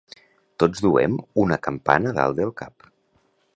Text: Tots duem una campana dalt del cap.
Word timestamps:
Tots 0.63 0.81
duem 0.85 1.19
una 1.45 1.59
campana 1.69 2.17
dalt 2.19 2.43
del 2.43 2.57
cap. 2.63 2.91